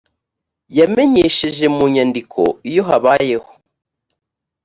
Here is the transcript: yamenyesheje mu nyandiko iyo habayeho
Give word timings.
yamenyesheje 0.77 1.65
mu 1.75 1.85
nyandiko 1.93 2.41
iyo 2.69 2.81
habayeho 2.89 3.49